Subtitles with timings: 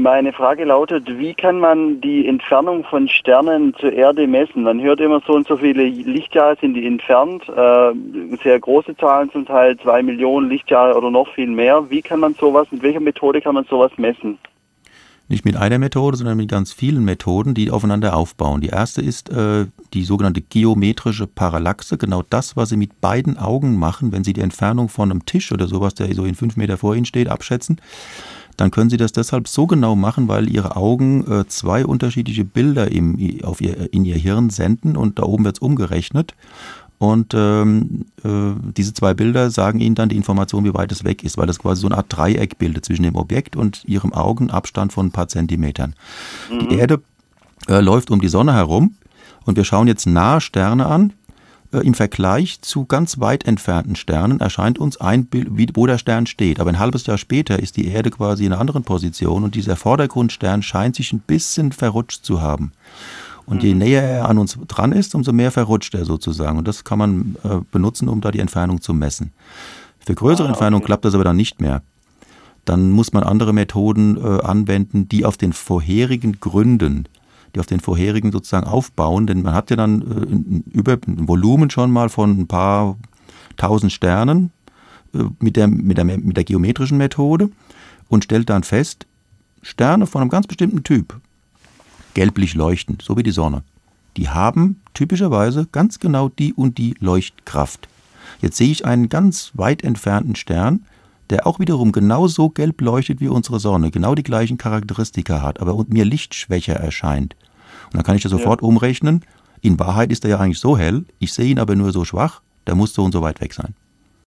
[0.00, 4.62] Meine Frage lautet, wie kann man die Entfernung von Sternen zur Erde messen?
[4.62, 7.92] Man hört immer so und so viele Lichtjahre sind die entfernt, äh,
[8.42, 11.90] sehr große Zahlen zum Teil, zwei Millionen Lichtjahre oder noch viel mehr.
[11.90, 14.38] Wie kann man sowas, mit welcher Methode kann man sowas messen?
[15.28, 18.62] Nicht mit einer Methode, sondern mit ganz vielen Methoden, die aufeinander aufbauen.
[18.62, 23.78] Die erste ist äh, die sogenannte geometrische Parallaxe, genau das, was Sie mit beiden Augen
[23.78, 26.78] machen, wenn Sie die Entfernung von einem Tisch oder sowas, der so in fünf Meter
[26.78, 27.82] vor Ihnen steht, abschätzen
[28.60, 32.92] dann können Sie das deshalb so genau machen, weil Ihre Augen äh, zwei unterschiedliche Bilder
[32.92, 36.34] im, auf ihr, in Ihr Hirn senden und da oben wird es umgerechnet.
[36.98, 41.24] Und ähm, äh, diese zwei Bilder sagen Ihnen dann die Information, wie weit es weg
[41.24, 44.92] ist, weil das quasi so eine Art Dreieck bildet zwischen dem Objekt und Ihrem Augenabstand
[44.92, 45.94] von ein paar Zentimetern.
[46.50, 46.68] Mhm.
[46.68, 47.00] Die Erde
[47.66, 48.94] äh, läuft um die Sonne herum
[49.46, 51.14] und wir schauen jetzt nahe Sterne an, äh,
[51.72, 56.58] im Vergleich zu ganz weit entfernten Sternen erscheint uns ein Bild, wo der Stern steht.
[56.58, 59.76] Aber ein halbes Jahr später ist die Erde quasi in einer anderen Position und dieser
[59.76, 62.72] Vordergrundstern scheint sich ein bisschen verrutscht zu haben.
[63.46, 63.78] Und je mhm.
[63.78, 66.58] näher er an uns dran ist, umso mehr verrutscht er sozusagen.
[66.58, 69.32] Und das kann man äh, benutzen, um da die Entfernung zu messen.
[70.04, 70.52] Für größere ah, okay.
[70.52, 71.82] Entfernungen klappt das aber dann nicht mehr.
[72.64, 77.06] Dann muss man andere Methoden äh, anwenden, die auf den vorherigen Gründen
[77.54, 81.70] die auf den vorherigen sozusagen aufbauen, denn man hat ja dann äh, über ein Volumen
[81.70, 82.96] schon mal von ein paar
[83.56, 84.52] tausend Sternen
[85.14, 87.50] äh, mit, der, mit, der, mit der geometrischen Methode
[88.08, 89.06] und stellt dann fest,
[89.62, 91.20] Sterne von einem ganz bestimmten Typ,
[92.14, 93.62] gelblich leuchtend, so wie die Sonne,
[94.16, 97.88] die haben typischerweise ganz genau die und die Leuchtkraft.
[98.40, 100.86] Jetzt sehe ich einen ganz weit entfernten Stern,
[101.30, 105.84] der auch wiederum genauso gelb leuchtet wie unsere Sonne, genau die gleichen Charakteristika hat, aber
[105.88, 107.36] mir lichtschwächer erscheint.
[107.86, 108.68] Und dann kann ich das sofort ja.
[108.68, 109.24] umrechnen.
[109.60, 112.42] In Wahrheit ist er ja eigentlich so hell, ich sehe ihn aber nur so schwach,
[112.66, 113.74] der muss so und so weit weg sein.